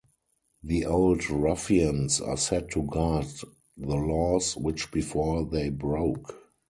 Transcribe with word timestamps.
The 0.63 0.83
old 0.87 1.29
ruffians 1.29 2.19
are 2.21 2.35
set 2.35 2.71
to 2.71 2.81
guard 2.81 3.27
the 3.77 3.97
laws 3.97 4.57
which 4.57 4.89
before 4.91 5.45
they 5.45 5.69
broke. 5.69 6.33